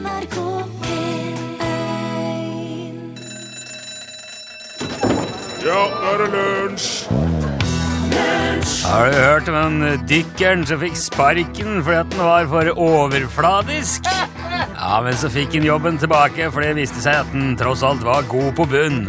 [0.00, 0.36] NRK
[0.80, 1.30] P1
[5.60, 6.88] Ja, nå er det lunsj!
[8.90, 14.08] Har du hørt om den dykkeren som fikk sparken fordi at den var for overfladisk?
[14.08, 18.02] Ja, men så fikk han jobben tilbake, for det viste seg at han tross alt
[18.06, 19.04] var god på bunn.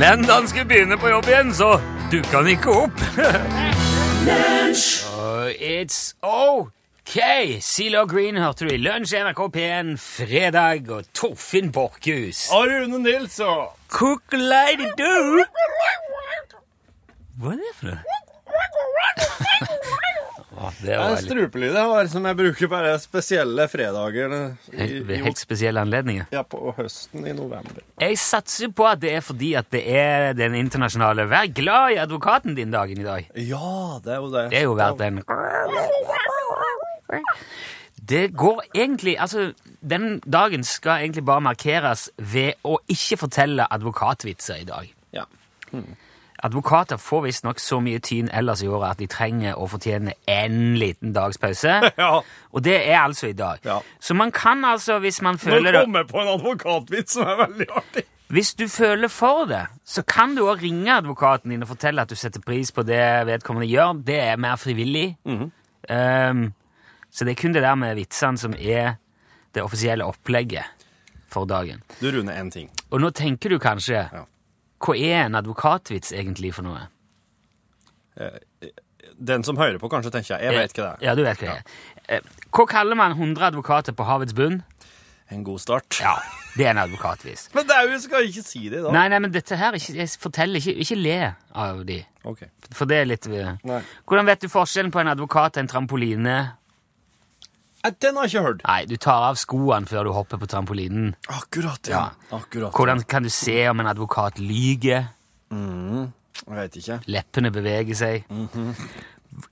[0.00, 1.70] Men da han skulle begynne på jobb igjen, så
[2.10, 2.98] dukka han ikke opp.
[5.60, 6.14] It's
[7.06, 7.60] ok.
[7.62, 12.46] Silo Green hørte du i Lunsj NRK P1 fredag, og Torfinn Borchhus.
[12.52, 13.68] Rune Nilsson!
[13.90, 15.44] Cook lady do.
[17.40, 18.00] Hva er det for noe?
[20.84, 25.08] Det er var en strupelyd jeg har, som jeg bruker på spesielle fredager i- helt,
[25.24, 26.26] helt spesielle anledninger.
[26.32, 27.80] ja, på høsten i november.
[28.00, 31.96] Jeg satser på at det er fordi at det er den internasjonale Vær glad i
[32.04, 33.30] advokaten din dagen i dag.
[33.36, 34.50] Ja, det er jo det.
[34.50, 35.22] Det er jo verdt en
[38.10, 39.52] Det går egentlig Altså,
[39.90, 44.94] den dagen skal egentlig bare markeres ved å ikke fortelle advokatvitser i dag.
[45.12, 45.26] Ja.
[46.42, 50.76] Advokater får visstnok så mye tyn ellers i året at de trenger og fortjener en
[50.80, 51.74] liten dags pause.
[51.98, 52.20] ja.
[52.52, 53.60] Og det er altså i dag.
[53.64, 53.78] Ja.
[54.00, 57.44] Så man kan altså, hvis man føler det kommer jeg på en advokatvits som er
[57.44, 58.06] veldig artig.
[58.30, 62.10] Hvis du føler for det, så kan du også ringe advokaten din og fortelle at
[62.10, 63.92] du setter pris på det vedkommende gjør.
[64.06, 65.16] Det er mer frivillig.
[65.26, 65.50] Mhm.
[65.90, 66.52] um,
[67.10, 68.96] så det er kun det der med vitsene som er
[69.54, 70.86] det offisielle opplegget
[71.30, 71.82] for dagen.
[72.00, 72.70] Du, Rune, en ting.
[72.90, 74.24] Og nå tenker du kanskje Ja.
[74.80, 76.86] Hva er en advokatvits egentlig for noe?
[79.20, 81.04] Den som hører på, kanskje tenker jeg, jeg vet ikke det.
[81.04, 81.64] Ja, du vet hva det er.
[82.16, 82.20] Ja.
[82.50, 84.62] Hva kaller man 100 advokater på havets bunn?
[85.30, 86.00] En god start.
[86.00, 86.14] Ja,
[86.56, 87.50] det er en advokatvits.
[87.54, 88.90] Men det er jo, skal ikke si det da.
[88.94, 91.18] Nei, nei, men dette her, ikke, jeg forteller ikke, ikke le
[91.54, 92.00] av de.
[92.26, 92.40] Ok.
[92.74, 93.78] For det er litt eh, Nei.
[94.08, 96.38] Hvordan vet du forskjellen på en advokat og en trampoline?
[97.80, 98.62] Den har jeg ikke hørt.
[98.68, 101.14] Nei, du tar av skoene før du hopper på trampolinen.
[101.32, 102.02] Akkurat, ja.
[102.30, 102.74] Akkurat.
[102.76, 105.08] Hvordan kan du se om en advokat lyger?
[105.50, 107.00] Jeg vet ikke.
[107.08, 108.28] Leppene beveger seg.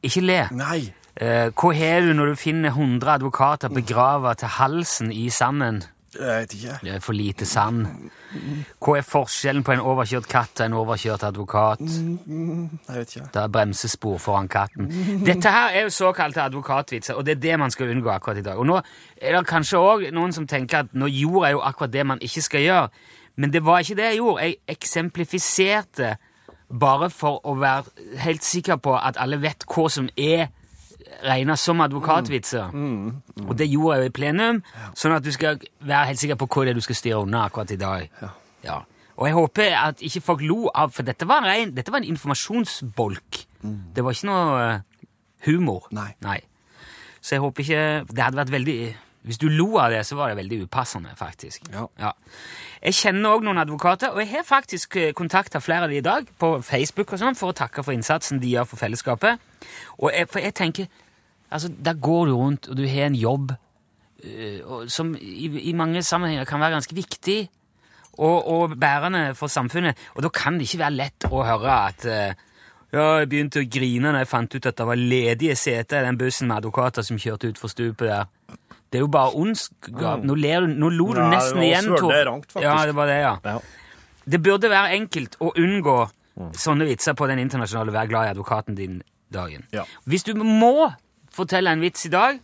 [0.04, 0.42] Ikke le.
[0.56, 0.80] Nei.
[1.18, 5.82] Eh, hva har du når du finner 100 advokater begravet til halsen i sanden?
[6.14, 6.74] Jeg vet ikke.
[6.82, 7.86] Det er for lite sand.
[8.80, 11.82] Hva er forskjellen på en overkjørt katt og en overkjørt advokat?
[11.84, 13.26] Jeg vet ikke.
[13.34, 14.88] Det er bremsespor foran katten.
[15.26, 18.46] Dette her er jo såkalte advokatvitser, og det er det man skal unngå akkurat i
[18.46, 18.56] dag.
[18.56, 18.80] Og nå
[19.20, 22.24] er det kanskje også noen som tenker at nå gjorde jeg jo akkurat det man
[22.24, 22.88] ikke skal gjøre,
[23.36, 24.42] men det var ikke det jeg gjorde.
[24.42, 26.14] Jeg eksemplifiserte
[26.68, 30.48] bare for å være helt sikker på at alle vet hva som er
[31.24, 32.74] regnet som advokatvitser.
[33.46, 34.60] Og det gjorde jeg jo i plenum,
[34.98, 37.46] sånn at du skal være helt sikker på hva det er du skal styre unna
[37.48, 38.22] akkurat i dag.
[38.64, 38.82] Ja.
[39.18, 42.12] Og jeg håper at ikke folk lo av, for dette var, en, dette var en
[42.12, 43.42] informasjonsbolk.
[43.94, 44.68] Det var ikke noe
[45.48, 45.88] humor.
[45.90, 46.14] humor.
[46.22, 46.38] Nei.
[47.20, 48.78] Så jeg håper ikke Det hadde vært veldig
[49.28, 51.68] Hvis du lo av det, så var det veldig upassende, faktisk.
[51.74, 52.14] Ja.
[52.80, 56.30] Jeg kjenner òg noen advokater, og jeg har faktisk kontakta flere av de i dag
[56.40, 59.44] på Facebook og sånn, for å takke for innsatsen de gjør for fellesskapet.
[59.98, 60.88] Og jeg, for jeg tenker
[61.48, 63.52] Altså, der går du rundt, og du har en jobb
[64.24, 67.48] øh, som i, i mange sammenhenger kan være ganske viktig
[68.18, 69.96] og, og bærende for samfunnet.
[70.14, 72.44] Og da kan det ikke være lett å høre at øh,
[72.92, 76.08] ja, jeg begynte å grine når jeg fant ut at det var ledige seter i
[76.08, 78.28] den bussen med advokater som kjørte utfor stupet der.
[78.88, 80.22] Det er jo bare ondskap.
[80.24, 82.14] Nå, ler du, nå lo du Ja, det nesten igjen, Tor.
[82.30, 82.64] rangt, faktisk.
[82.64, 83.34] Ja, det var det, ja.
[83.44, 83.58] Ja.
[84.28, 85.98] Det burde være enkelt å unngå
[86.56, 89.66] sånne vitser på den internasjonale Vær glad i advokaten din-dagen.
[89.74, 89.84] Ja.
[90.06, 90.90] Hvis du må
[91.34, 92.38] fortelle en vits i dag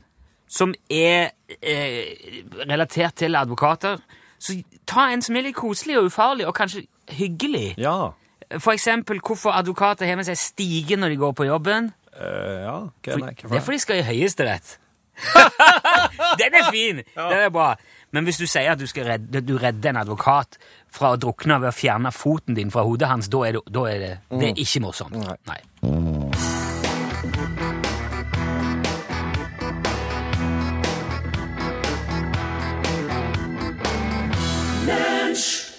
[0.50, 1.30] som er
[1.62, 4.02] eh, relatert til advokater,
[4.38, 6.84] så ta en som er litt koselig og ufarlig, og kanskje
[7.14, 7.74] hyggelig.
[7.80, 8.12] Ja.
[8.58, 11.92] For eksempel hvorfor advokater har med seg stige når de går på jobben.
[12.14, 12.76] Uh, ja.
[13.02, 13.48] Hva For, er det?
[13.50, 14.76] det er fordi de skal i Høyesterett.
[16.40, 17.02] Den er fin!
[17.14, 17.74] Den er bra.
[18.14, 20.58] Men hvis du sier at du skal redde, du redder en advokat
[20.94, 23.86] fra å drukne ved å fjerne foten din fra hodet hans, da er det, da
[23.90, 25.18] er det, det er ikke morsomt.
[25.18, 25.38] Nei.
[25.50, 25.60] Nei.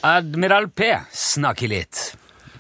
[0.06, 2.05] Admiral P snakker litt.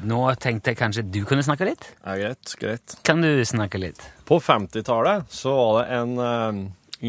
[0.05, 1.85] Nå tenkte jeg kanskje du kunne snakke litt?
[2.03, 2.95] Ja, greit, greit.
[3.07, 4.01] Kan du snakke litt?
[4.29, 6.59] På 50-tallet så var det en eh,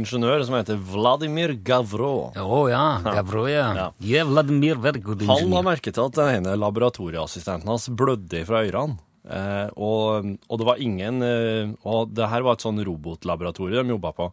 [0.00, 2.30] ingeniør som heter Vladimir Gavro.
[2.32, 3.66] Å ja, Gavro, ja.
[3.76, 3.88] Ja.
[4.00, 8.64] Ja, Vladimir, very good Han la merke til at den ene laboratorieassistenten hans blødde fra
[8.64, 8.96] ørene.
[9.26, 13.96] Eh, og, og det var ingen eh, Og det her var et sånn robotlaboratorium de
[13.96, 14.28] jobba på.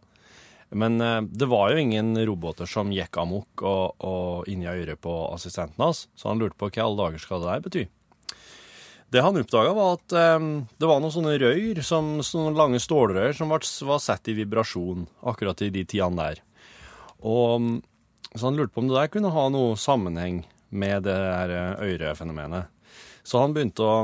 [0.78, 5.12] Men eh, det var jo ingen roboter som gikk amok og, og inni øret på
[5.34, 7.84] assistenten hans, så han lurte på hva alle dager skal det der bety.
[9.12, 10.46] Det han oppdaga, var at eh,
[10.80, 15.06] det var noen sånne røyr, som, sånne lange stålrør, som var, var satt i vibrasjon
[15.28, 16.42] akkurat i de tidene der.
[17.24, 17.82] Og
[18.34, 20.42] så han lurte på om det der kunne ha noe sammenheng
[20.74, 22.70] med det her eh, øyrefenomenet.
[23.24, 23.98] Så han begynte å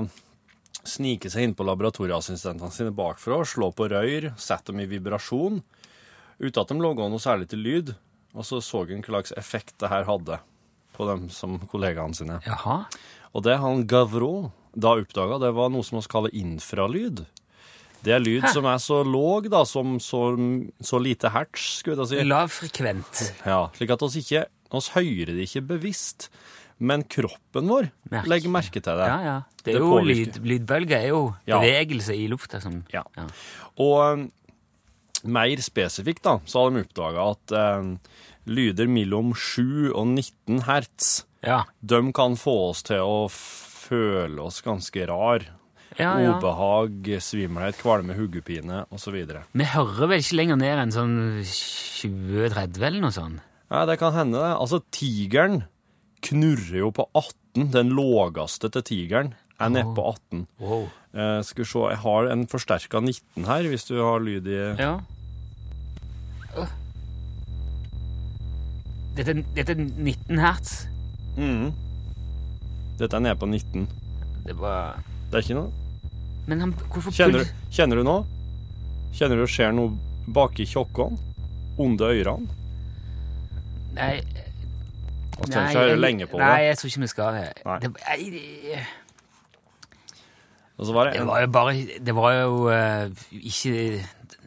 [0.86, 5.58] snike seg inn på laboratorieassistentene sine bakfra, slå på røyr, sette dem i vibrasjon,
[6.40, 7.92] uten at de laga noe særlig til lyd.
[8.38, 10.38] Og så så han hva slags effekt det her hadde
[10.94, 12.38] på dem som kollegaene sine.
[12.46, 12.84] Jaha.
[13.34, 17.24] Og det han Gavreau da oppdaga, det var noe som vi kaller infralyd.
[18.02, 20.22] Det er lyd som er så låg, da, som så,
[20.80, 22.22] så lite hertz, skulle jeg si.
[22.30, 23.20] Lavfrekvent.
[23.44, 26.28] Ja, slik at oss ikke oss hører det ikke bevisst,
[26.80, 28.30] men kroppen vår Merke.
[28.30, 29.08] legger merke til det.
[29.10, 29.34] Ja, ja.
[29.60, 31.58] Det er Det jo lyd, lydbølger er jo Ja.
[31.60, 33.02] bevegelse i lufta som Ja.
[33.18, 33.26] Ja.
[33.82, 34.22] Og um,
[35.28, 37.90] mer spesifikt da, så har de oppdaga at um,
[38.50, 41.62] lyder mellom 7 og 19 hertz, Ja.
[41.80, 45.46] de kan få oss til å føle oss ganske rar.
[45.98, 46.34] Ja, ja.
[46.38, 49.16] Obehag, svimmelhet, kvalme, hodepine osv.
[49.52, 53.40] Vi hører vel ikke lenger ned enn sånn 20-30 eller noe sånt?
[53.70, 54.52] Ja, det kan hende, det.
[54.58, 55.64] Altså, tigeren
[56.26, 57.70] knurrer jo på 18.
[57.74, 60.46] Den lågeste til tigeren er nede på 18.
[60.62, 60.88] Wow.
[61.12, 64.60] Eh, skal vi se, jeg har en forsterka 19 her, hvis du har lyd i
[64.78, 64.92] Ja.
[69.16, 70.86] Dette, dette er 19 hertz.
[71.36, 71.72] Mhm.
[73.00, 73.88] Dette er nede på 19.
[74.46, 74.98] Det var
[75.30, 75.70] Det er ikke noe.
[76.46, 78.16] Men han, hvorfor Kjenner, puls- du- kjenner du nå?
[79.14, 79.92] Kjenner du det skjer noe
[80.34, 81.18] baki kjokkene?
[81.78, 82.48] Onde ørene?
[83.94, 86.66] Nei, Vi trenger ikke høre lenge på nei, det.
[86.66, 87.62] jeg tror ikke vi skal det.
[87.66, 87.78] Nei.
[87.80, 88.86] Det, nei, det,
[90.78, 91.72] Og så var det det en var jo bare
[92.06, 93.72] Det var jo eh, ikke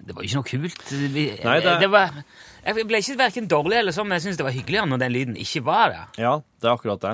[0.07, 0.91] Det var jo ikke noe kult.
[0.91, 2.23] Vi- Nei, det- det var,
[2.63, 5.13] jeg ble ikke hverken dårlig eller sånn, men jeg syns det var hyggeligere når den
[5.13, 6.09] lyden ikke var der.
[6.23, 6.33] Ja,
[6.63, 7.13] det er akkurat det.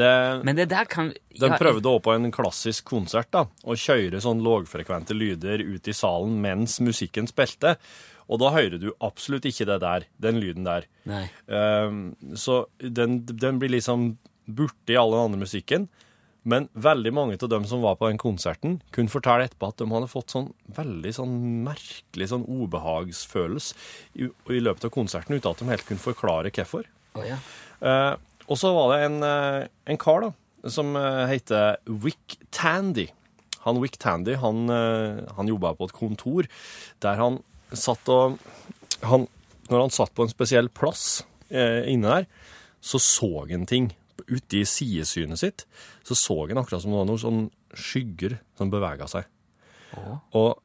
[0.00, 0.10] det
[0.46, 4.42] Men det der kan De prøvde også på en klassisk konsert da, å kjøre sånn
[4.44, 7.76] lågfrekvente lyder ut i salen mens musikken spilte.
[8.24, 10.86] Og da hører du absolutt ikke det der, den lyden der.
[11.10, 11.26] Nei.
[11.44, 14.14] Um, så den, den blir liksom
[14.44, 15.88] borte i all den andre musikken.
[16.44, 19.88] Men veldig mange av dem som var på den konserten, kunne fortelle etterpå at de
[19.88, 23.78] hadde fått sånn veldig sånn merkelig sånn ubehagsfølelse
[24.20, 26.88] i, i løpet av konserten, uten at de helt kunne forklare hvorfor.
[27.16, 27.40] Oh, ja.
[27.80, 28.12] Eh,
[28.44, 30.30] og så var det en, eh, en kar da,
[30.68, 33.08] som eh, heter Wick Tandy.
[33.64, 36.48] Han Wick Tandy, han, eh, han jobba på et kontor
[37.04, 37.40] der han
[37.72, 38.36] satt og
[39.04, 39.26] han,
[39.70, 42.26] Når han satt på en spesiell plass eh, inne der,
[42.84, 43.94] så så han ting.
[44.28, 45.64] Ute i sidesynet sitt
[46.06, 47.40] så så han akkurat som det var noen sånn
[47.74, 49.26] skygger som bevega seg.
[49.94, 50.18] Ja.
[50.38, 50.60] Og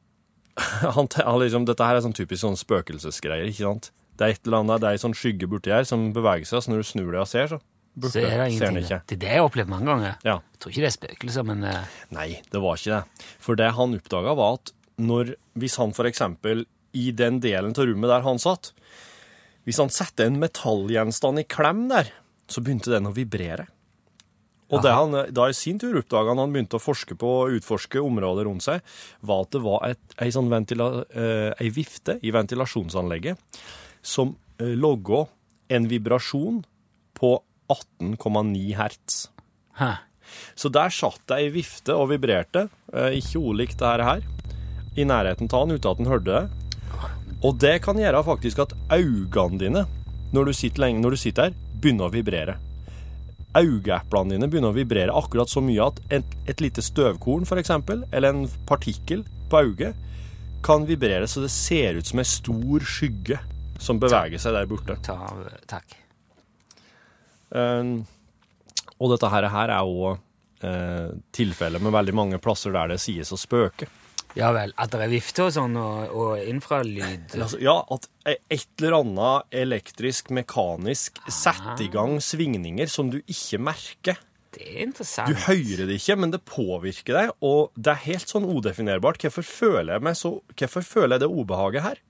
[0.96, 3.90] han, han liksom, dette her er sånn typisk sånn spøkelsesgreier, ikke sant?
[4.18, 6.64] Det er et eller annet, det er en sånn skygge borti her som beveger seg,
[6.64, 7.60] så når du snur deg og ser, så
[7.94, 8.98] burde, ser, er det ser den ikke.
[9.06, 10.18] Det er det jeg har opplevd mange ganger.
[10.26, 10.36] Ja.
[10.42, 11.96] Jeg tror ikke det er spøkelser, men uh...
[12.14, 13.24] Nei, det var ikke det.
[13.42, 16.66] For det han oppdaga, var at når, hvis han for eksempel
[16.96, 18.74] i den delen av rommet der han satt,
[19.64, 22.10] hvis han setter en metallgjenstand i klem der,
[22.50, 23.68] så begynte den å vibrere.
[24.70, 27.56] Og det han da i sin tur oppdaga når han begynte å forske på og
[27.58, 28.84] utforske området rundt seg,
[29.26, 33.62] var at det var et, ei, sånn ventila, eh, ei vifte i ventilasjonsanlegget
[34.02, 35.24] som eh, logga
[35.74, 36.62] en vibrasjon
[37.18, 37.32] på
[37.70, 39.26] 18,9 hertz.
[39.80, 39.92] hæ.
[40.54, 44.22] Så der satt det ei vifte og vibrerte, eh, ikke olikt det her,
[44.98, 46.44] i nærheten av han uten at han hørte det.
[47.42, 49.84] Og det kan gjøre faktisk at øynene dine,
[50.30, 52.56] når du sitter, lenge, når du sitter her, begynner å vibrere.
[53.56, 58.34] Øyeeplene dine begynner å vibrere akkurat så mye at et, et lite støvkorn, eksempel, eller
[58.34, 60.06] en partikkel på øyet,
[60.62, 63.40] kan vibrere så det ser ut som en stor skygge
[63.80, 64.98] som beveger seg der borte.
[65.10, 65.96] Av Takk.
[67.50, 68.04] Uh,
[69.00, 73.32] og dette her, her er jo uh, tilfellet med veldig mange plasser der det sies
[73.32, 73.88] å spøke.
[74.38, 74.72] Ja vel.
[74.78, 79.60] At det er vifte og sånn, og, og infralyd Altså, ja, at et eller annet
[79.62, 84.20] elektrisk, mekanisk setter i gang svingninger som du ikke merker.
[84.50, 85.30] Det er interessant.
[85.30, 89.22] Du hører det ikke, men det påvirker deg, og det er helt sånn udefinerbart.
[89.22, 92.00] Hvorfor føler jeg meg så Hvorfor føler jeg det obehaget her?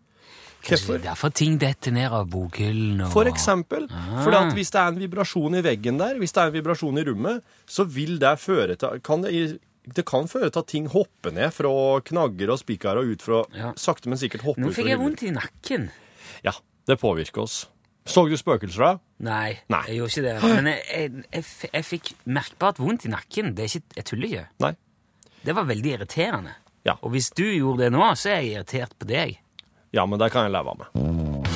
[0.61, 3.87] Kanskje det er derfor ting detter ned av bokhyllen og For eksempel.
[3.89, 4.19] Ah.
[4.21, 7.05] For hvis det er en vibrasjon i veggen der, hvis det er en vibrasjon i
[7.09, 9.33] rommet, så vil det føre til kan det,
[9.84, 11.70] det kan føre til at ting hopper ned fra
[12.04, 13.72] knagger og spikere og ut fra Ja.
[13.80, 15.90] Sakte, men sikkert hopper ut Nå fikk jeg vondt i nakken.
[16.44, 16.52] Ja,
[16.87, 17.68] det påvirker oss.
[18.06, 18.92] Så du spøkelser da?
[19.22, 19.82] Nei, Nei.
[19.88, 20.54] jeg gjorde ikke det.
[20.54, 23.52] Men jeg, jeg, jeg, jeg fikk merkbart vondt i nakken.
[23.54, 24.46] Det er ikke, jeg tuller ikke.
[24.64, 24.72] Nei.
[25.44, 26.54] Det var veldig irriterende.
[26.88, 26.96] Ja.
[27.04, 29.37] Og hvis du gjorde det nå, så er jeg irritert på deg.
[29.92, 31.50] Ja, men det kan jeg leve med.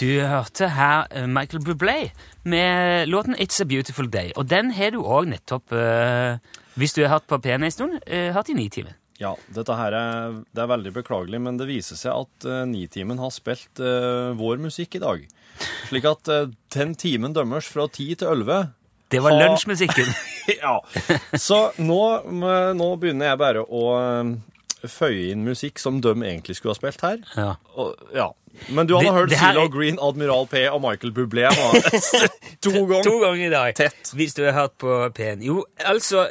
[0.00, 2.10] Du hørte her eh, Michael Bublé
[2.44, 4.32] med låten It's a Beautiful Day.
[4.36, 6.36] Og den har du òg nettopp, eh,
[6.80, 8.94] hvis du har hatt på P1 en stund, hatt hørt i Nitimen.
[9.22, 13.20] Ja, dette her er, det er veldig beklagelig, men det viser seg at uh, Nitimen
[13.22, 15.22] har spilt uh, vår musikk i dag.
[15.86, 18.72] Slik at uh, den timen dømmes fra 10 til 11.
[19.14, 20.10] Det var Ha- lunsjmusikken.
[20.64, 20.74] ja.
[21.38, 22.00] Så nå,
[22.74, 24.32] nå begynner jeg bare å eh,
[24.90, 27.20] føye inn musikk som de egentlig skulle ha spilt her.
[27.38, 27.52] Ja.
[27.78, 28.32] Og, ja.
[28.68, 31.48] Men du hadde Det- hørt det er- Green, Admiral P og Michael Bublé
[32.62, 33.02] to ganger.
[33.02, 33.74] To ganger i dag.
[33.74, 34.12] Tett.
[34.14, 35.42] Hvis du har hørt på P1.
[35.44, 36.28] Jo, altså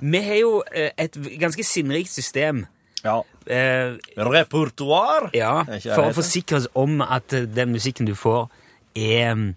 [0.00, 2.66] Vi har jo eh, et ganske sinnrikt system.
[3.04, 3.20] Ja.
[3.46, 5.30] Eh, Repertoar.
[5.34, 8.48] ja, for å forsikre oss om at eh, den musikken du får,
[8.96, 9.54] er,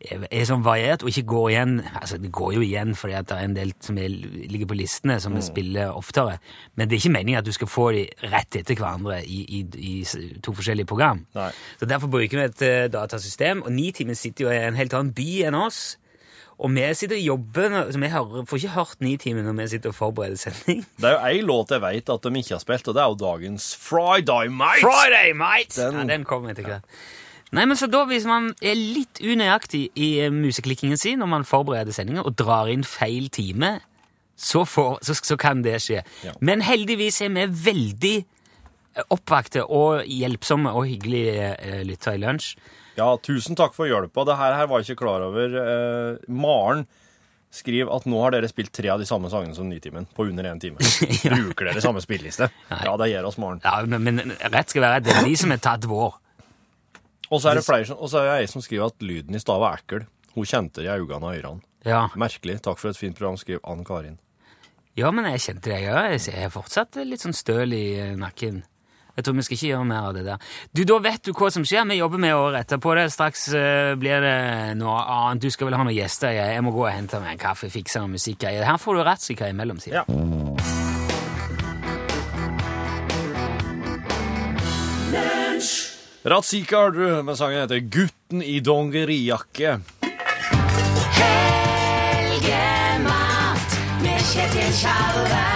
[0.00, 1.74] er, sånn variert og ikke går igjen.
[2.00, 4.78] Altså, det går jo igjen fordi at det er en del som er, ligger på
[4.78, 5.36] listene, som Mm.
[5.40, 6.38] vi spiller oftere.
[6.76, 9.64] Men det er ikke meningen at du skal få de rett etter hverandre i, i,
[9.76, 10.04] i
[10.42, 11.26] to forskjellige program.
[11.36, 11.50] Nei.
[11.80, 15.12] Så Derfor bruker vi et uh, datasystem, og Nitimen sitter jo i en helt annen
[15.12, 15.96] by enn oss.
[16.60, 19.88] Og vi sitter og jobber, så vi har, får ikke hørt Nitimen når vi sitter
[19.88, 20.82] og forbereder sending.
[21.00, 23.08] Det er jo ei låt jeg vet at de ikke har spilt, og det er
[23.14, 24.82] jo dagens Friday Mate.
[24.84, 25.80] Friday, mate!
[25.80, 26.84] Den- Ja, den kommer etter hvert.
[27.56, 31.46] Nei, men så da Hvis man er litt unøyaktig i eh, museklikkingen sin når man
[31.48, 33.78] forbereder sendinger og drar inn feil time,
[34.40, 36.04] så, får, så, så kan det skje.
[36.24, 36.34] Ja.
[36.40, 42.54] Men heldigvis er vi veldig eh, oppvakte og hjelpsomme og hyggelige eh, lyttere i lunsj.
[42.98, 44.24] Ja, tusen takk for hjelpa.
[44.28, 45.58] Det her, her var jeg ikke klar over.
[45.60, 46.86] Eh, Maren
[47.50, 50.46] skriver at nå har dere spilt tre av de samme sangene som Nitimen på under
[50.46, 50.78] én time.
[51.34, 52.46] Bruker dere samme spilleliste?
[52.70, 53.62] Ja, det gjør oss, Maren.
[53.64, 56.14] Ja, men, men rett skal være at Det er de som har tatt vår.
[57.30, 59.34] Og så er det flere som, og så er det ei som skriver at lyden
[59.38, 60.06] i stad er ekkel.
[60.34, 61.62] Hun kjente det i øynene og ørene.
[61.86, 62.00] Ja.
[62.18, 62.58] Merkelig.
[62.62, 64.18] Takk for et fint program, skriver Ann Karin.
[64.98, 66.18] ja, men jeg kjente det, jeg òg.
[66.26, 68.60] Jeg er fortsatt litt sånn støl i eh, nakken.
[69.16, 70.50] Jeg tror vi skal ikke gjøre mer av det der.
[70.72, 71.86] Du, Da vet du hva som skjer.
[71.90, 73.08] Vi jobber med å rette på det.
[73.12, 74.36] Straks uh, blir det
[74.80, 75.42] noe annet.
[75.42, 76.30] Du skal vel ha noen gjester.
[76.32, 78.46] Jeg, jeg må gå og hente meg en kaffe, fikse noe musikk.
[78.46, 80.79] Her får du rettsikkerhet imellom, sier Ja.
[86.24, 89.80] Ratzika har du, med sangen heter 'Gutten i dongerijakke'.
[92.10, 92.78] Helgemat
[94.02, 95.46] med Kjetil Tjalve.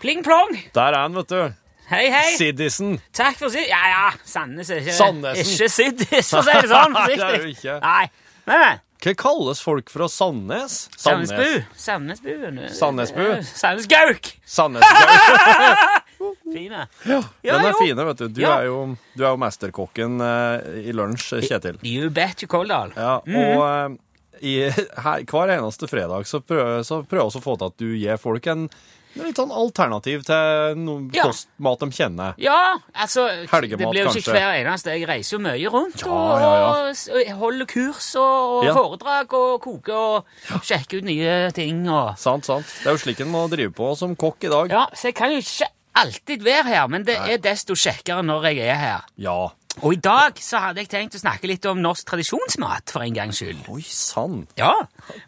[0.00, 0.52] Pling plong!
[0.74, 1.52] Der er han, vet du.
[1.88, 2.36] Hei, hei!
[2.36, 2.98] Siddisen.
[3.16, 3.70] Takk for sist.
[3.72, 4.10] Ja, ja.
[4.24, 5.52] Sandnes er ikke Sandnesen.
[5.54, 6.92] Ikke Siddis, for å si det sånn.
[6.98, 7.78] Nei, det er jo ikke.
[7.80, 8.04] Nei.
[8.50, 8.82] Men.
[9.04, 10.76] Hva kalles folk fra Sandnes?
[11.00, 11.64] Sandnesbu.
[11.76, 12.36] Sandnesbu.
[12.72, 13.26] Sandnesbu?
[13.48, 14.34] Sandnesgauk.
[14.44, 16.00] Sandnesgauk.
[16.52, 16.86] Fine.
[17.06, 17.78] Ja, Ja, den er jo.
[17.82, 18.28] fine, vet du.
[18.28, 18.56] Du Ja.
[18.60, 21.78] er jo, du er jo mesterkokken eh, i lunsj, Kjetil.
[21.82, 22.92] You bet you Koldal.
[22.96, 24.00] Ja, og eh,
[24.42, 27.88] i, her, hver eneste fredag så prøver, så prøver vi å få til at du
[27.96, 28.68] gir folk en,
[29.14, 31.28] en litt sånn alternativ til noe Ja.
[31.28, 32.34] kostmat de kjenner.
[32.42, 34.34] Ja, altså Helgemat, Det blir jo ikke kanskje.
[34.34, 34.90] hver eneste.
[34.98, 37.30] Jeg reiser jo mye rundt Ja, og, ja, ja.
[37.30, 38.74] og holder kurs og, og Ja.
[38.74, 40.24] foredrag og koker og
[40.66, 42.66] sjekker ut nye ting og Sant, sant.
[42.82, 44.68] Det er jo slik en må drive på som kokk i dag.
[44.74, 48.50] Ja, så jeg kan jo ikke alltid være her, men det er desto kjekkere når
[48.50, 49.04] jeg er her.
[49.20, 49.36] Ja.
[49.82, 53.16] Og i dag så hadde jeg tenkt å snakke litt om norsk tradisjonsmat, for en
[53.16, 53.64] gangs skyld.
[53.74, 54.44] Oi sann.
[54.58, 54.70] Ja,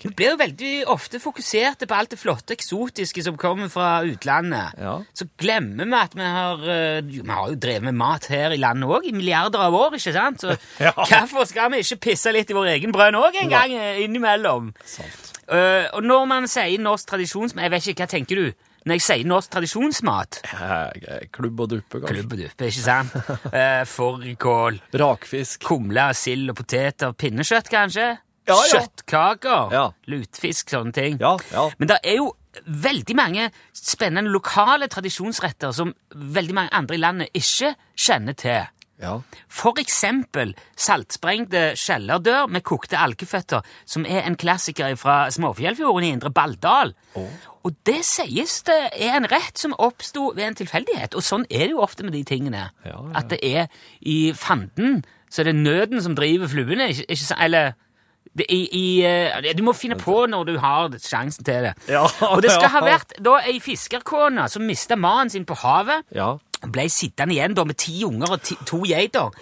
[0.04, 4.78] Vi blir jo veldig ofte fokuserte på alt det flotte, eksotiske som kommer fra utlandet.
[4.78, 5.00] Ja.
[5.18, 8.61] Så glemmer vi at vi har, eh, vi har jo drevet med mat her i
[8.62, 9.99] landet òg i milliarder av år.
[9.99, 10.40] ikke sant?
[10.40, 10.56] Så
[10.87, 10.92] Ja.
[10.94, 14.73] Hvorfor skal vi ikke pisse litt i vår egen brønn òg en gang eh, innimellom?
[14.85, 15.32] Sant.
[15.46, 18.52] Uh, og når man sier norsk tradisjonsmat Jeg vet ikke, hva tenker du?
[18.87, 22.12] Når jeg sier norsk tradisjonsmat Eh, Klubb og duppe, kanskje.
[22.14, 23.16] Klubb og duppe, ikke sant?
[23.50, 25.64] Uh, Fårikål, Rakfisk.
[25.66, 28.07] kumle, sild og poteter, pinnekjøtt kanskje?
[28.47, 28.78] Ja, ja.
[28.78, 29.88] Kjøttkaker, Ja.
[30.07, 31.19] lutefisk, sånne ting.
[31.19, 31.64] Ja, ja.
[31.81, 32.28] Men det er jo
[32.62, 38.62] veldig mange spennende lokale tradisjonsretter som veldig mange andre i landet ikke kjenner til.
[39.03, 39.17] Ja.
[39.53, 46.33] For eksempel saltsprengte skjellerdør med kokte alkeføtter, som er en klassiker fra Småfjellfjorden i Indre
[46.33, 46.95] Balldal.
[47.67, 51.67] Og det sies det er en rett som oppsto ved en tilfeldighet, og sånn er
[51.67, 52.69] det jo ofte med de tingene.
[52.87, 53.00] Ja, ja.
[53.19, 53.67] At det er
[54.00, 57.41] i fanden, så er det nøden som driver fluene, ikke, ikke?
[57.43, 57.75] Eller
[58.37, 61.73] det, i, i, eh, Du må finne på når du har sjansen til det.
[61.88, 66.07] Ja, Og det skal ha vært da ei fiskerkone som mista mannen sin på havet.
[66.15, 66.35] Ja.
[66.64, 69.34] Ble sittende igjen da med ti unger og ti, to geiter.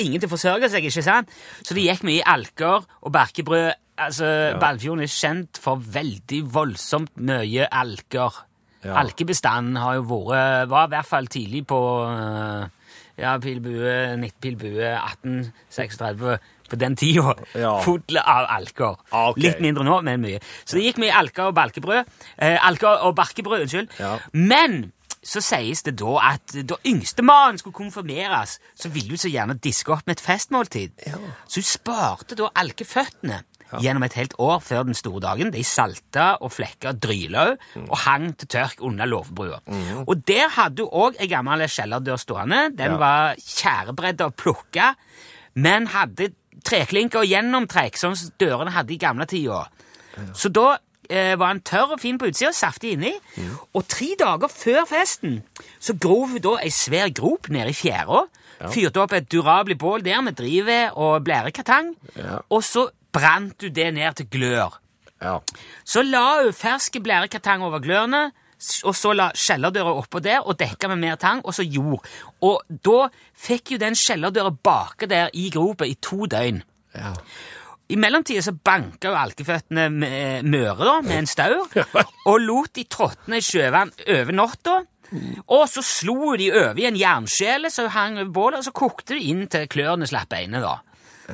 [0.00, 1.32] Ingen til å forsørge seg, ikke sant?
[1.60, 3.74] Så det gikk mye i alker og barkebrød.
[4.04, 4.26] Altså,
[4.58, 8.40] Ballfjorden er kjent for veldig voldsomt mye alker.
[8.84, 8.96] Ja.
[9.00, 12.66] Alkebestanden har jo vært Var i hvert fall tidlig på eh,
[13.16, 16.36] ja, pilbue, 19 bue 1836
[16.70, 17.34] på den tida.
[17.54, 17.76] Ja.
[17.84, 18.98] Full av alker.
[19.12, 19.46] Ah, okay.
[19.46, 20.40] Litt mindre nå, men mye.
[20.64, 22.10] Så det gikk mye alker og balkebrød.
[22.38, 23.94] Eh, alker og barkebrød, unnskyld.
[24.00, 24.16] Ja.
[24.32, 24.93] Men
[25.24, 29.92] så sies det da at da yngstemannen skulle konfirmeres, så ville hun så gjerne diske
[29.94, 30.90] opp med et festmåltid.
[31.48, 33.42] Så hun sparte da alkeføttene
[33.80, 35.50] gjennom et helt år før den store dagen.
[35.50, 37.56] De salta og flekka dryløv
[37.88, 39.58] og hang til tørk under låvebrua.
[40.06, 42.68] Og der hadde du òg ei gammel kjellerdør stående.
[42.76, 42.96] Den Ja.
[43.00, 44.94] var tjærebredd og plukka,
[45.54, 46.30] men hadde
[46.64, 49.66] treklinker og gjennomtrekk, sånn som dørene hadde i gamle tider.
[50.34, 50.78] Så da
[51.10, 53.12] eh, var han tørr og fin på utsida, saftig inni.
[53.74, 55.42] Og tre dager før festen
[55.80, 58.24] så grov hun da ei svær grop nede i fjæra.
[58.72, 61.92] Fyrte opp et durabelig bål der med drivved og blærekartang.
[62.16, 62.38] Ja.
[62.48, 64.78] Og så brant hun det ned til glør.
[65.22, 65.38] Ja.
[65.84, 68.30] Så la hun ferske blærekartang over glørne,
[68.84, 72.06] og så la kjellerdøra oppå der og dekka med mer tang, og så jord.
[72.40, 76.62] Og da fikk jo den kjellerdøra bake der i gropa i to døgn.
[76.94, 77.12] Ja.
[77.92, 81.68] I mellomtida så banka jo alkeføttene med- Møre da, med en staur,
[82.30, 84.78] og lot de tråtne sjøvann over natta.
[85.52, 89.14] Og så slo de over i en jernskjele som hang over bålet, og så kokte
[89.14, 90.78] de inn til klørne slapp beina, da.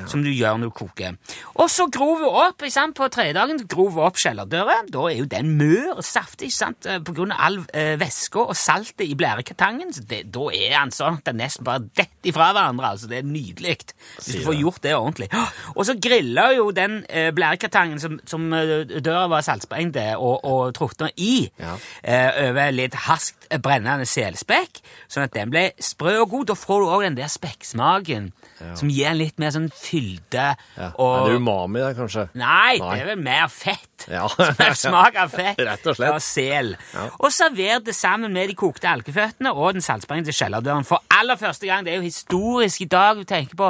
[0.07, 1.17] Som du gjør når du koker.
[1.59, 3.59] Og så grov hun opp sant, på tredagen.
[3.67, 4.77] grov opp kjellerdøra.
[4.91, 8.39] Da er jo den mør og saftig sant, eh, på grunn av all eh, væska
[8.47, 12.91] og saltet i det, da er den sånn at den nesten bare detter ifra hverandre.
[12.93, 13.77] altså Det er nydelig.
[14.17, 15.29] Hvis du får gjort det ordentlig.
[15.75, 20.73] Og så griller jo den eh, blærekartangen som, som eh, døra var saltsprengt og, og
[20.77, 21.75] trukna i, Ja.
[22.03, 24.81] eh, over litt haskt brennende selspekk,
[25.11, 26.47] sånn at den ble sprø og god.
[26.51, 28.31] Da får du òg den der spekksmaken
[28.77, 30.45] som gir en litt mer sånn fylde
[30.77, 30.89] ja.
[30.95, 32.27] og Er det umami der, kanskje?
[32.33, 32.89] Nei, Nei.
[32.95, 34.05] det er vel mer fett.
[34.09, 34.25] Ja.
[34.59, 35.59] Mer smak av fett.
[35.69, 36.15] Rett og slett.
[36.15, 36.71] Og sel.
[36.93, 37.03] Ja.
[37.21, 40.87] Og server det sammen med de kokte alkeføttene og den saltsprengte kjellerdøren.
[40.89, 41.85] For aller første gang.
[41.85, 43.69] Det er jo historisk i dag Hun tenker på.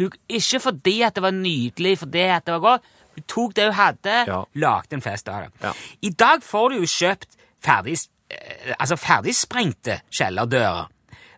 [0.00, 2.82] Hun, ikke fordi at det var nydelig, fordi at det var godt.
[3.14, 4.42] Hun tok det hun hadde, Ja.
[4.54, 5.50] lagde en fest av det.
[5.62, 5.72] Ja.
[6.02, 7.96] I dag får du jo kjøpt ferdig,
[8.30, 10.86] eh, altså ferdigsprengte kjellerdører.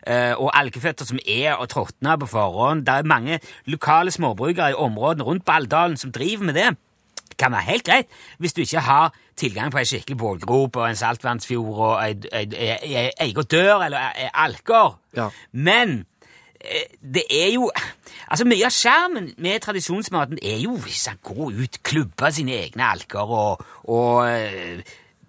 [0.07, 2.85] Eh, og alkeføtter som er og tråtna på forhånd.
[2.85, 6.69] Det er mange lokale småbrukere i områdene rundt Balldalen som driver med det.
[7.29, 8.07] Det kan være helt greit
[8.39, 13.43] hvis du ikke har tilgang på ei skikkelig bålgrop og en saltvannsfjord og ei egen
[13.51, 14.97] dør eller ei- ei alker.
[15.17, 15.29] Ja.
[15.53, 16.05] Men
[16.61, 17.71] eh, det er jo
[18.31, 22.85] Altså, Mye av skjermen med tradisjonsmaten er jo hvis han går ut, klubber sine egne
[22.93, 24.27] alker og, og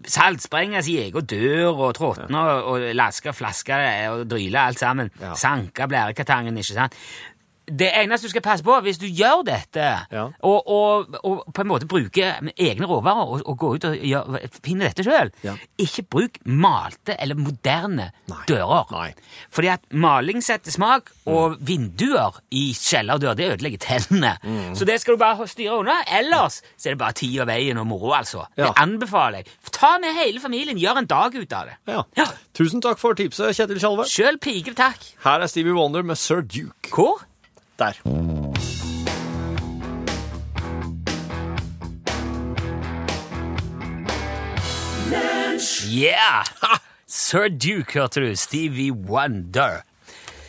[0.03, 5.13] eh, saltsprenger sin egen dør og tråtner og, og lasker flasker og dryler alt sammen.
[5.21, 5.35] Ja.
[5.39, 6.99] Sanker blærekartangen, ikke sant?
[7.67, 10.25] Det eneste du skal passe på, hvis du gjør dette, Ja.
[10.43, 14.39] og, og, og på en måte bruker egne råvarer og, og går ut og gjør,
[14.65, 15.55] finner dette sjøl, Ja.
[15.79, 18.41] ikke bruk malte eller moderne Nei.
[18.49, 18.91] dører.
[18.91, 19.13] Nei.
[19.55, 24.35] Fordi at maling setter smak, og vinduer i kjellerdør det ødelegger tennene.
[24.75, 26.01] Så det skal du bare styre unna.
[26.19, 28.47] Ellers så er det bare tid og veien og moro, altså.
[28.59, 28.67] Ja.
[28.73, 29.47] Det anbefaler jeg.
[29.73, 31.79] Ta med hele familien, gjør en dag ut av det.
[32.59, 34.05] Tusen takk for tipset, Kjetil Tjalve.
[34.11, 34.99] Sjøl piker takk.
[35.25, 36.91] Her er Stevie Wonder med Sir Duke.
[36.93, 37.23] Hvor?
[37.79, 37.95] Der.
[45.89, 46.45] Yeah!
[47.07, 48.37] Sir Duke, hørte du.
[48.37, 49.83] Stevie Wonder.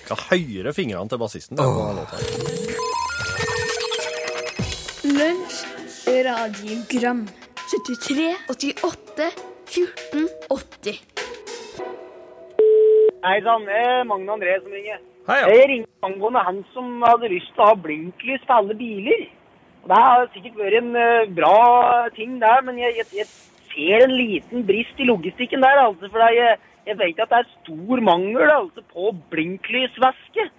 [0.03, 1.59] Skal høyere fingrene til bassisten.
[1.59, 2.03] Oh.
[5.03, 5.63] Lunsj,
[6.27, 7.25] radiogram
[7.71, 9.31] 73, 88,
[9.67, 11.01] 14, 80
[13.23, 14.99] Hei sann, det er Magne André som ringer.
[15.23, 15.51] Hei, ja.
[15.55, 19.21] Jeg ringte angående han som hadde lyst til å ha blinklys på alle biler.
[19.87, 23.29] Det har sikkert vært en eh, bra ting der, men jeg, jeg, jeg
[23.71, 25.79] ser en liten brist i logistikken der.
[25.85, 26.59] altså, For jeg,
[26.89, 30.49] jeg vet at det er stor mangel altså, på blinklysvæske.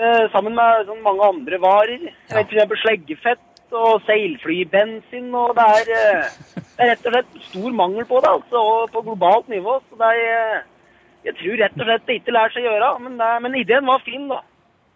[0.00, 2.08] eh, sammen med sånn mange andre varer.
[2.32, 2.40] Ja.
[2.40, 2.80] F.eks.
[2.80, 5.34] sleggefett og seilflybensin.
[5.36, 8.94] og det er, eh, det er rett og slett stor mangel på det, altså, og
[8.96, 9.82] på globalt nivå.
[9.90, 10.62] så det er...
[11.24, 13.88] eh, jeg tror rett og slett det ikke lar seg gjøre, men, det, men ideen
[13.88, 14.42] var fin, da.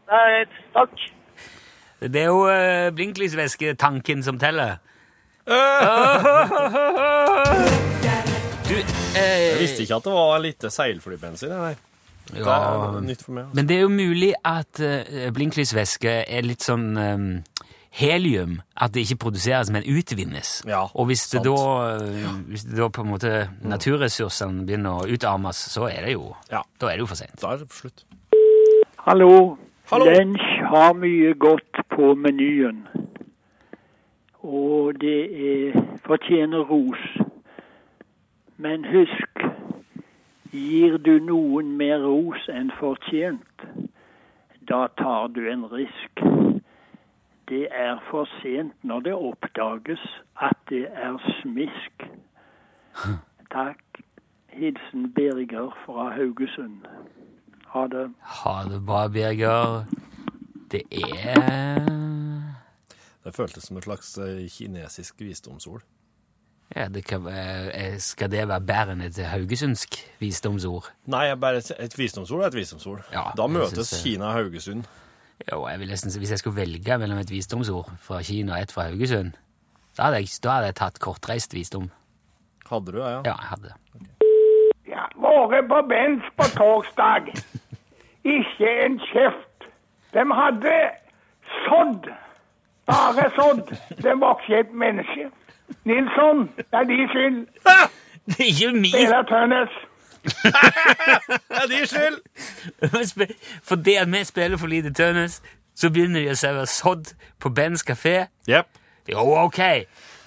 [0.08, 1.08] Det er, takk.
[1.98, 4.76] Det er jo uh, blinklysvæsketanken som teller.
[8.68, 8.74] Du,
[9.16, 11.52] eh, Jeg visste ikke at det var litt seilflybensin.
[11.52, 11.74] Nei.
[12.28, 12.56] Det Ja,
[12.92, 13.44] er nytt for meg.
[13.48, 13.56] Altså.
[13.56, 17.30] Men det er jo mulig at uh, blinklysvæske er litt sånn um,
[17.90, 20.62] helium, at det ikke produseres, men utvinnes.
[20.66, 21.54] Ja, og hvis det, da,
[21.96, 26.34] eh, hvis det da på en måte naturressursene begynner å utarmes, så er det jo,
[26.52, 26.62] Ja.
[26.80, 27.40] da er det jo for sent.
[27.40, 28.04] Da er det slutt.
[29.06, 29.56] Hallo.
[29.90, 30.04] Hallo.
[30.04, 32.86] Lunsj har mye godt på menyen.
[34.42, 35.72] Og det er,
[36.06, 37.00] fortjener ros.
[38.58, 39.42] Men husk,
[40.52, 43.64] gir du noen mer ros enn fortjent,
[44.68, 46.22] da tar du en risk.
[47.48, 50.02] Det er for sent når det oppdages
[50.36, 52.04] at det er smisk.
[53.56, 53.84] Takk.
[54.48, 56.84] Hilsen Birger fra Haugesund.
[57.66, 58.10] Ha det.
[58.20, 59.84] Ha det bra, Birger.
[60.70, 61.84] Det er
[63.24, 65.82] Det føltes som et slags eh, kinesisk visdomsord.
[66.76, 70.90] Ja, det kan, eh, skal det være bedre enn et haugesundsk visdomsord?
[71.06, 73.04] Nei, bare, et visdomsord er et visdomsord.
[73.12, 74.84] Ja, da møtes Kina og Haugesund.
[75.46, 78.72] Jo, jeg vil nesten, Hvis jeg skulle velge mellom et visdomsord fra Kina og et
[78.72, 79.32] fra Haugesund,
[79.96, 81.90] da hadde jeg, da hadde jeg tatt kortreist visdom.
[82.70, 83.20] Hadde du det, ja?
[83.24, 83.72] Ja, jeg hadde.
[84.88, 87.30] Ja, vært på Bens på torsdag.
[88.24, 89.68] Ikke en kjeft.
[90.14, 90.74] De hadde
[91.64, 92.10] sådd.
[92.86, 93.74] Bare sådd.
[94.02, 95.30] De var ikke et menneske.
[95.84, 97.46] Nilsson, det er de skyld.
[98.28, 99.72] Det er ikke min Spiller Tønnes.
[101.48, 102.18] Det er din skyld!
[103.62, 105.40] Fordi at vi spiller for lite Tønnes,
[105.78, 108.28] så begynner de å servere sodd på Bens kafé.
[108.50, 108.68] Yep.
[109.12, 109.60] Jo, ok.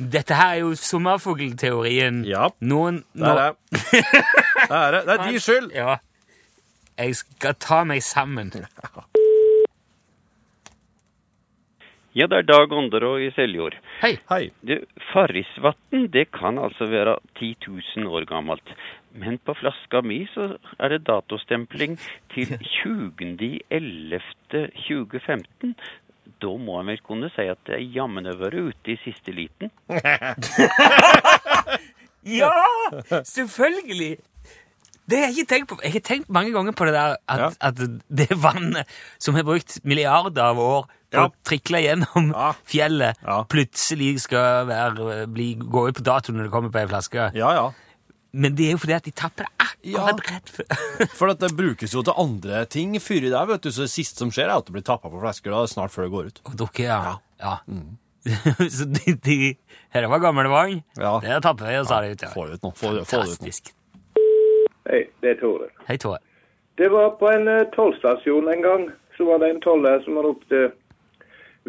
[0.01, 2.23] Dette her er jo sommerfuglteorien.
[2.25, 2.49] Ja.
[2.59, 3.81] Noen Det er det.
[3.81, 5.03] Det er det.
[5.05, 5.71] Det er din skyld!
[5.75, 5.97] Ja.
[7.01, 8.53] Jeg skal ta meg sammen.
[12.11, 13.77] Ja, det er Dag Ånderå i Seljord.
[14.01, 14.17] Hei.
[14.27, 14.49] Hei.
[14.67, 14.73] Du,
[15.13, 18.73] Farrisvatn det kan altså være 10 000 år gammelt.
[19.13, 21.97] Men på flaska mi så er det datostempling
[22.33, 22.47] til
[22.83, 25.73] 20.11.2015.
[26.41, 29.69] Da må en vel kunne si at det er jammen vært ute i siste liten.
[32.21, 32.53] Ja!
[33.25, 34.17] Selvfølgelig!
[35.09, 35.75] Det har jeg ikke tenkt på.
[35.81, 37.47] Jeg har tenkt mange ganger på det der at, Ja.
[37.59, 37.75] at
[38.13, 38.85] det vannet
[39.19, 41.23] som har brukt milliarder av år på Ja.
[41.25, 42.51] å trikle gjennom Ja.
[42.63, 43.41] fjellet, Ja.
[43.49, 47.31] plutselig skal være, bli, gå ut på dato når det kommer på ei flaske.
[47.33, 47.71] Ja, ja.
[48.31, 50.35] Men det er jo fordi at de tapper akkurat ja.
[50.35, 50.67] rett før.
[51.19, 53.71] For at det brukes jo til andre ting før i dag, vet du.
[53.75, 56.07] Så det siste som skjer, er at det blir tappa på flasker da, snart før
[56.07, 56.41] det går ut.
[56.47, 57.17] Og dukker, ja.
[57.43, 57.57] ja.
[58.77, 59.37] Så de, de
[59.91, 60.81] Her var gamle vogn.
[60.95, 61.17] Ja.
[61.23, 62.25] Det tapper vi og sa det ut.
[62.27, 62.33] Ja.
[62.35, 62.71] Få det ut nå.
[62.71, 63.11] Få Fantastisk.
[63.11, 63.45] få det ut nå.
[63.45, 63.73] Fantastisk.
[64.91, 65.67] Hei, det er Tore.
[65.87, 66.21] Hei, Tore.
[66.79, 70.71] Det var på en uh, tollstasjon en gang, så var det en toller som ropte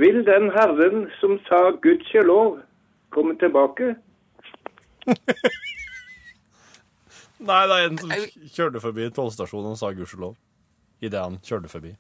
[0.01, 2.63] Vil den herren som sa gudskjelov,
[3.13, 3.95] komme tilbake?
[7.43, 8.13] Nei, det er en som
[8.55, 10.37] kjørte forbi tollstasjonen og sa gudskjelov.
[11.03, 11.95] Idet han kjørte forbi.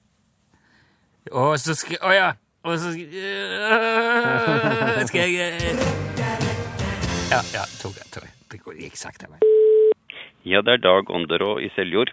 [1.32, 2.28] Å, så skal Å ja.
[2.62, 5.82] Og så skal, øh, skal jeg øh.
[7.32, 8.34] Ja, ja, tok jeg, Tok jeg.
[8.52, 9.26] Det går- ikke sakte.
[10.44, 12.12] Ja, det er Dag Ånderå i Seljord.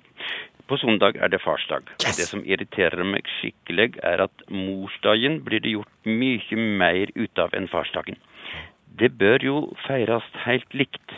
[0.70, 1.84] På søndag er det farsdag.
[1.98, 7.50] Det som irriterer meg skikkelig, er at morsdagen blir det gjort mye mer ut av
[7.58, 8.18] enn farsdagen.
[9.00, 9.56] Det bør jo
[9.88, 11.12] feires helt likt.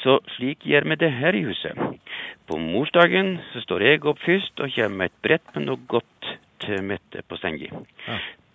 [0.00, 1.76] Så slik gjør vi det her i huset.
[2.48, 6.30] På morsdagen så står jeg opp først og kommer med et brett med noe godt
[6.64, 7.82] til Mette på senga.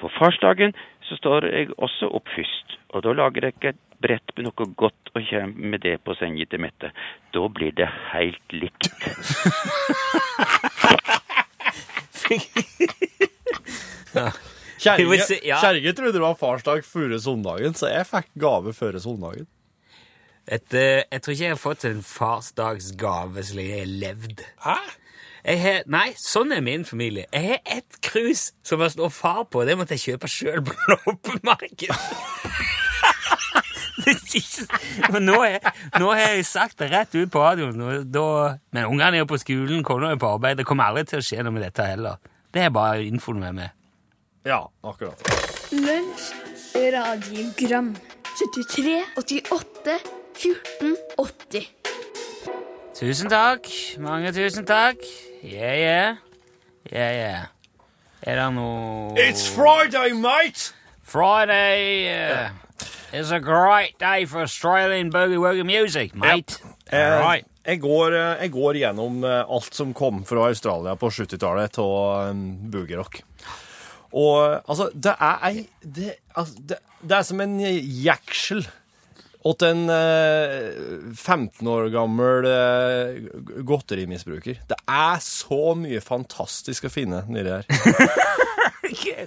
[0.02, 0.74] På farsdagen
[1.06, 5.14] så står jeg også opp først, og da lager jeg et brett med noe godt
[5.14, 6.92] og kommer med det på senga til Mette.
[7.34, 8.90] Da blir det helt likt.
[14.86, 15.58] Vi må ja.
[15.62, 19.48] Kjerringa trodde det var farsdag før søndagen, så jeg fikk gave før søndagen.
[20.46, 24.46] Et, jeg tror ikke jeg har fått en farsdagsgave så lenge jeg har levd.
[24.66, 24.78] Hæ?
[25.46, 27.28] Jeg har, nei, sånn er min familie.
[27.34, 29.62] Jeg har ett krus som det står far på.
[29.66, 31.94] Det måtte jeg kjøpe sjøl på loppemarked.
[34.06, 35.64] Det er Men nå, er,
[35.98, 37.80] nå har jeg sagt det rett ut på radioen.
[38.12, 38.26] Da,
[38.76, 40.60] men ungene er jo på skolen, kona er på arbeid.
[40.60, 42.20] Det kommer aldri til å skje noe med dette heller.
[42.54, 43.74] Det er bare infoen med meg.
[44.46, 45.26] Ja, akkurat.
[45.74, 46.28] Lunsj,
[46.94, 47.96] radiogram
[48.36, 49.98] 73, 88,
[50.36, 51.68] 14, 80
[52.96, 53.68] Tusen takk.
[54.00, 55.02] Mange tusen takk.
[55.44, 56.16] Yeah, yeah.
[56.92, 57.42] Yeah, yeah.
[58.26, 60.72] Er det noe It's Friday, mate!
[61.04, 62.50] Friday uh,
[63.14, 66.60] is a great day for Australian boogie-woogie music, mate.
[66.92, 67.46] Eh, Right.
[67.66, 72.32] Jeg, går, eh, jeg går gjennom eh, alt som kom fra Australia på 70-tallet av
[72.32, 73.22] um, boogie-rock.
[74.14, 78.62] Og eh, altså, det er ei det, altså, det, det er som en jeksel
[79.46, 83.16] åt en eh, 15 år gammel eh,
[83.68, 84.56] godterimisbruker.
[84.66, 87.66] Det er så mye fantastisk å finne nedi her.
[88.86, 89.06] Ok.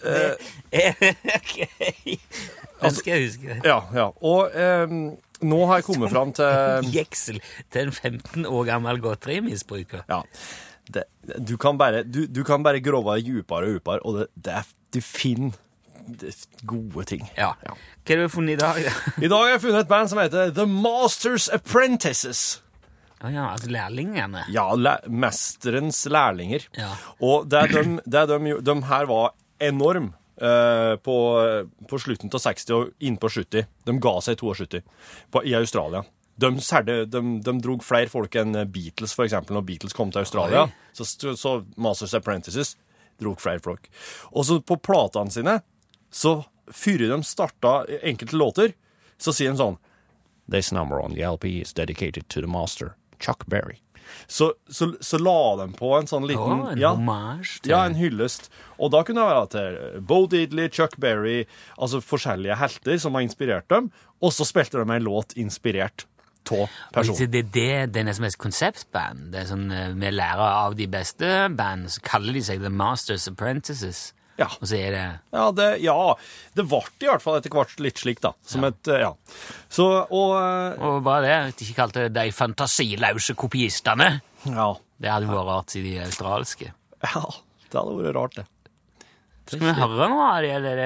[2.79, 3.57] Det skal jeg huske.
[3.67, 4.07] Ja, ja.
[4.23, 4.87] Og eh,
[5.47, 7.39] nå har jeg kommet fram til Jeksel
[7.75, 10.01] til en 15 år gammel godterimisbruker.
[10.11, 10.21] Ja.
[10.89, 11.05] Det,
[11.37, 14.63] du, kan bare, du, du kan bare grove dypere og dypere, og det, det
[14.95, 15.61] du finner det,
[16.69, 17.27] gode ting.
[17.37, 17.53] Ja.
[17.63, 18.79] Hva har du funnet i dag?
[19.25, 22.63] I dag har jeg funnet et band som heter The Masters Apprentices.
[23.21, 24.45] Ah, ja, altså lærlingene.
[24.55, 26.69] Ja, læ mesterens lærlinger.
[26.79, 26.93] Ja.
[27.21, 31.17] Og det de, det de, jo- de her var enorm eh, på,
[31.91, 33.67] på slutten av 60 og inn på 70.
[33.91, 34.83] De ga seg i 72
[35.35, 36.05] på, i Australia.
[36.39, 39.57] De, særde, de, de drog flere folk enn Beatles, for eksempel.
[39.59, 41.03] Når Beatles kom til Australia, så,
[41.35, 42.77] så Masters Apprentices
[43.19, 43.91] drog flere folk.
[44.31, 45.57] Og så på platene sine
[46.11, 46.43] så
[46.73, 48.73] før de starta enkelte låter,
[49.19, 49.79] så sier de sånn
[50.49, 53.83] This number on the LP is dedicated to the master, Chuck Berry.
[54.27, 56.95] Så, så, så la de på en sånn liten oh, en ja,
[57.61, 58.49] til ja, en hyllest.
[58.81, 61.43] Og da kunne det være til Bo Diddley, Chuck Berry,
[61.77, 63.91] altså forskjellige helter som har inspirert dem,
[64.25, 66.07] og så spilte de en låt inspirert
[66.49, 67.31] av personen.
[67.31, 69.29] Det det, det er nesten et konseptband.
[69.35, 72.73] Det er sånn, eh, Vi lærer av de beste band, så kaller de seg The
[72.73, 74.15] Masters Apprentices.
[74.39, 74.47] Ja.
[74.61, 75.95] Og så er det Ja, det, ja,
[76.55, 78.33] det ble i hvert fall etter hvert litt slik, da.
[78.47, 79.13] Som et eh, Ja.
[79.69, 84.13] Så, og eh, Og bare det, at de ikke kalte det de fantasiløse kopiistene.
[84.47, 84.71] Ja.
[84.99, 86.73] Det hadde vært rart i de australske.
[87.05, 87.25] Ja,
[87.71, 88.47] det hadde vært rart, det.
[89.49, 90.77] Skal vi høre noe av det, eller?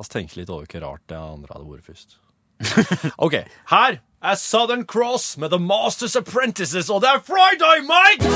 [0.00, 2.16] La oss tenke litt over hvor rart det andre hadde vært først.
[3.26, 3.36] OK.
[3.72, 8.28] Her er Southern Cross med The Masters Apprentices, og det er Friday, Mike!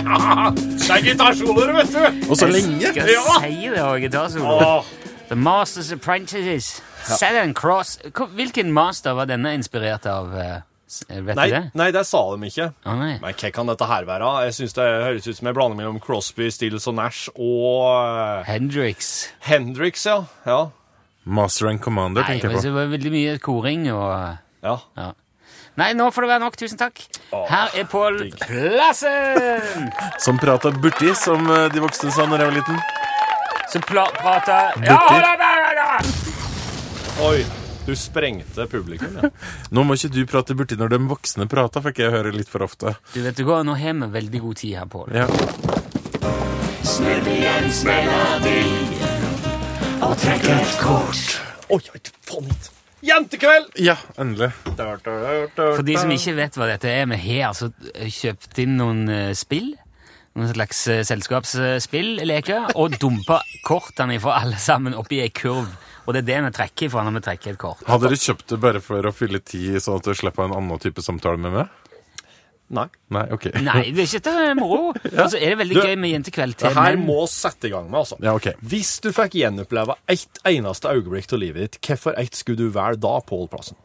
[0.00, 2.30] Ja, det er gitarsoloer, vet du!
[2.30, 2.90] Og så lenge!
[2.94, 3.10] Skal
[3.44, 4.70] si det og gitarsolo.
[5.30, 6.80] The Masters Apprentices.
[7.06, 7.98] Southern Cross.
[8.34, 10.32] Hvilken master var denne inspirert av?
[10.36, 10.58] eh,
[11.06, 11.60] Vet Nei, du det?
[11.78, 12.64] nei, det sa de ikke.
[12.82, 13.12] Å, nei.
[13.22, 14.30] Men hva kan dette her være?
[14.48, 18.40] Jeg synes det høres ut som en blanding mellom Crosby, Stills og Nash og eh,
[18.50, 19.12] Hendrix.
[19.46, 20.16] Hendrix, ja.
[20.50, 20.58] Ja.
[21.30, 22.78] Master and Commander, Nei, tenker jeg det på.
[22.80, 24.10] var veldig mye koring og
[24.66, 24.74] ja.
[24.98, 25.10] ja.
[25.78, 26.58] Nei, nå får det være nok.
[26.58, 26.98] Tusen takk.
[27.30, 28.32] Her er Pål.
[28.40, 29.90] Plassen!
[30.18, 32.80] Som prata burti, som eh, de voksne sa når jeg var liten.
[33.70, 35.88] Som pla prater Ja, da, da, da!
[37.28, 37.44] Oi,
[37.86, 39.30] du sprengte publikum, ja.
[39.74, 42.66] Nå må ikke du prate burti når de voksne prater, fikk jeg høre litt for
[42.66, 42.96] ofte.
[43.14, 45.14] Du vet du hva, Nå har vi veldig god tid her, Pål.
[45.14, 45.28] Ja.
[46.90, 48.58] Snurrejens melodi
[50.00, 51.38] og trekk et kort.
[51.70, 52.70] Oi, oi, faen hit.
[53.00, 53.72] Jentekveld!
[53.80, 54.50] ja, endelig.
[54.76, 59.30] For de som ikke vet hva dette er, vi har altså kjøpt inn noen eh,
[59.38, 59.72] spill.
[60.38, 62.74] Noen slags eh, selskapsspillleker.
[62.78, 65.72] Og dumpa kortene fra alle sammen oppi ei kurv.
[66.06, 67.84] Og det er det vi trekker fra når vi trekker et kort.
[67.88, 70.82] Har dere kjøpt det bare for å fylle tid, sånn at du slipper en annen
[70.82, 71.79] type samtale med meg?
[72.70, 72.86] Nei.
[73.10, 73.48] Nei, ok.
[73.66, 74.92] Nei, det er ikke det moro.
[75.10, 77.06] Altså, er det veldig Du, gøy med jentekveld Det til her menn?
[77.08, 78.18] må sette i gang med, altså.
[78.22, 78.52] Ja, ok.
[78.62, 83.02] Hvis du fikk gjenoppleve ett eneste øyeblikk av livet ditt, hvorfor ett skulle du velge
[83.02, 83.80] da, Pål Plassen?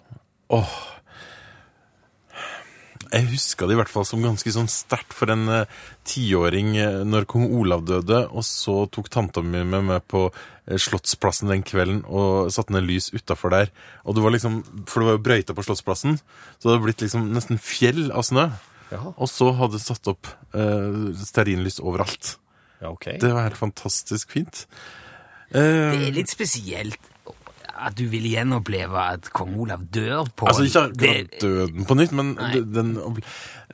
[3.16, 5.68] Jeg huska det i hvert fall som ganske sånn sterkt for en eh,
[6.10, 10.80] tiåring eh, når kong Olav døde, og så tok tanta mi med meg på eh,
[10.82, 13.72] Slottsplassen den kvelden og satte ned lys utafor der.
[14.04, 16.18] Og det var liksom, For det var jo brøyta på Slottsplassen,
[16.58, 18.48] så det hadde blitt liksom nesten fjell av snø.
[18.92, 19.02] Ja.
[19.16, 22.36] Og så hadde satt opp uh, stearinlys overalt.
[22.82, 23.16] Ja, ok.
[23.22, 24.66] Det var helt fantastisk fint.
[25.54, 26.98] Det Eh, er litt spesielt
[27.76, 32.14] at du vil gjenoppleve at kong Olav dør på altså ikke akkurat døden på nytt,
[32.18, 32.32] men
[32.74, 32.94] den,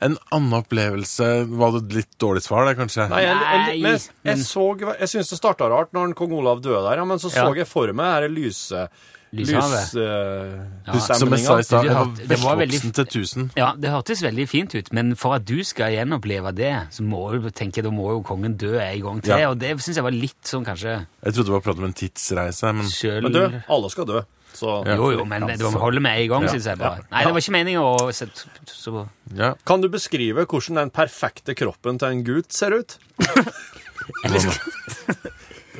[0.02, 3.06] en annen opplevelse Var det et litt dårlig svar, det, kanskje?
[3.12, 4.66] Nei, jeg, jeg, men jeg, jeg, så,
[5.00, 7.54] jeg syns det starta rart når kong Olav døde der, ja, men så så Ja.
[7.62, 8.84] jeg for meg dette lyse...
[9.32, 9.80] Lyshavet.
[9.80, 13.06] Lys, uh, Ja, Som jeg sa i stad, jeg var Det var veldig- vekkvoksen til
[13.06, 13.50] 1000.
[13.56, 17.22] Ja, det hørtes veldig fint ut, men for at du skal gjenoppleve det, så må
[17.32, 19.48] du tenke, da må jo kongen dø en gang til, Ja.
[19.50, 21.92] og det syns jeg var litt sånn kanskje Jeg trodde det var prat om en
[21.94, 23.22] tidsreise, men Selv...
[23.22, 23.62] Men dø.
[23.68, 24.20] alle skal dø.
[24.52, 24.96] Så Ja.
[24.96, 26.48] Jo, jo, men det det holder med en gang, Ja.
[26.52, 27.00] syns jeg bare.
[27.10, 28.28] Nei, det var ikke meningen å så,
[28.66, 29.54] så ja.
[29.64, 32.98] kan du beskrive hvordan den perfekte kroppen til en gutt ser ut?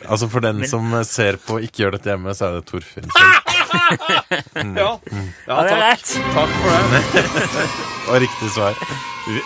[0.09, 3.09] Altså For den som ser på ikke gjør dette hjemme, så er det Torfinn.
[4.53, 4.75] sin.
[4.77, 4.91] Ja,
[5.47, 6.05] ja takk.
[6.35, 7.03] takk for det.
[8.11, 8.79] Og riktig svar.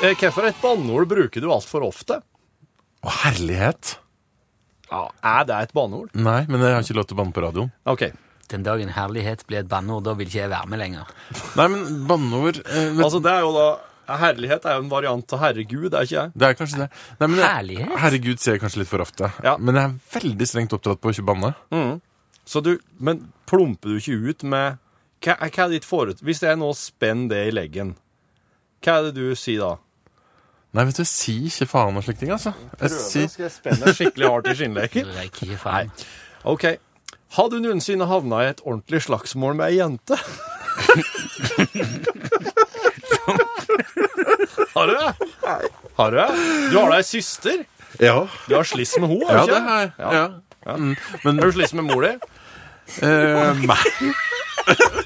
[0.03, 2.21] Eh, Hvorfor et banneord bruker du altfor ofte?
[3.05, 3.97] Å, herlighet!
[4.91, 6.13] Ja, Er det et banneord?
[6.15, 7.73] Nei, men jeg har ikke lov til å banne på radioen.
[7.91, 8.07] OK.
[8.47, 11.09] Den dagen herlighet blir et banneord, da vil ikke jeg være med lenger.
[11.59, 13.67] Nei, men banneord eh, Altså, det er jo da
[14.07, 16.31] Herlighet er jo en variant av herregud, er ikke jeg?
[16.39, 16.89] Det er kanskje det.
[17.21, 17.97] Nei, men jeg- Herlighet?
[17.99, 19.33] Herregud sier jeg kanskje litt for ofte.
[19.43, 19.57] Ja.
[19.59, 21.55] Men jeg er veldig strengt oppdratt på å ikke banne.
[22.47, 24.79] Så du, Men plumper du ikke ut med
[25.25, 26.21] Hva, hva er ditt forut...
[26.23, 27.95] Hvis jeg nå spenner det i leggen,
[28.85, 29.73] hva er det du sier da?
[30.77, 32.53] Nei, vet du, jeg sier ikke faen og slike ting, altså.
[32.53, 35.07] Jeg Prøver, sier Skal jeg spenne skikkelig hardt i skinnleken?
[35.25, 35.91] Ikke faen.
[36.45, 36.65] OK.
[37.37, 40.17] Har du noensinne havna i et ordentlig slagsmål med ei jente?
[44.75, 45.13] har du det?
[45.97, 46.29] Har du det?
[46.73, 47.65] Du har deg ei søster?
[48.03, 48.17] Ja.
[48.49, 49.69] Du har sliss med henne, Ja, har du det ikke?
[49.71, 49.93] har jeg.
[50.67, 50.75] Ja.
[50.77, 52.13] Mm, men Har du sliss med mor di?
[53.07, 53.85] eh, Nei.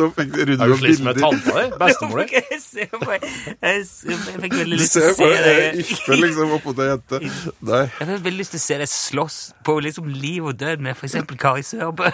[0.00, 1.40] Da fikk Rune Er du sliten med bilder.
[1.44, 1.78] tanta di?
[1.84, 2.40] Bestemor di?
[2.50, 6.54] Jeg ser på Jeg, jeg fikk veldig lyst til å se jeg deg ypper liksom
[6.56, 7.20] oppå ei jente.
[7.70, 7.82] Nei.
[7.86, 11.04] Jeg fikk veldig lyst til å se deg slåss på liksom liv og død med
[11.10, 12.08] eksempel Kari Sørbø.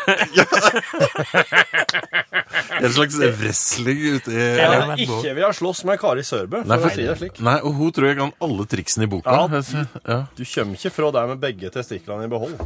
[2.77, 6.95] En slags wrestling ute i Jeg hadde ikke ha slåss med Kari Sørbø, Nei, for
[6.95, 7.41] si det slik.
[7.45, 9.33] Nei, og hun tror jeg kan alle triksene i boka.
[9.33, 9.63] Ja.
[10.07, 10.19] Ja.
[10.37, 12.57] Du kommer ikke fra der med begge testiklene i behold.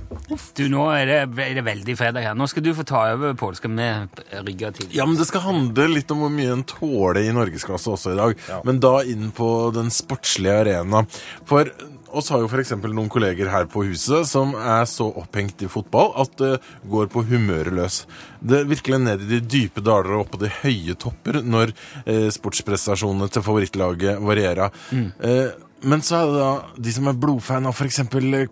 [0.56, 2.38] Du, nå er det, er det veldig fredag her.
[2.38, 4.90] Nå skal du få ta over, polska med rygga til?
[4.96, 8.18] Ja, men det skal handle litt om hvor mye en tåler i norgesklasse også i
[8.20, 8.44] dag.
[8.66, 11.02] Men da inn på den sportslige arena.
[11.48, 11.70] For
[12.16, 12.72] oss har jo f.eks.
[12.82, 16.52] noen kolleger her på huset som er så opphengt i fotball at det
[16.90, 18.02] går på humøret løs.
[18.40, 21.74] Det er virkelig ned i de dype daler og opp på de høye topper når
[22.04, 24.74] eh, sportsprestasjonene til favorittlaget varierer.
[24.94, 25.50] Eh,
[25.82, 26.50] men så er det da
[26.86, 28.00] de som er blodfan av f.eks.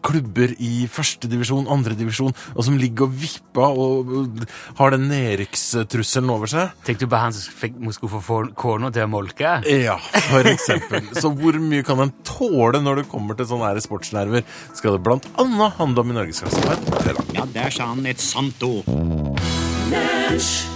[0.04, 4.44] klubber i førstedivisjon, andredivisjon, og som ligger og vipper og
[4.78, 6.74] har den nedrykkstrusselen over seg.
[6.86, 9.58] Tenkte du på han som fikk, skulle få kona til å molke?
[9.88, 9.98] Ja,
[10.30, 11.04] for eksempel.
[11.18, 14.46] Så hvor mye kan en tåle når det kommer til sånne her sportsnerver?
[14.78, 17.34] Skal det blant annet handle om i Norgesklasse på en fredag.
[17.36, 18.88] Ja, der sa han et sant ord.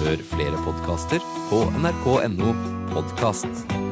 [0.03, 2.57] Hør flere podkaster på nrk.no
[2.93, 3.92] podkast.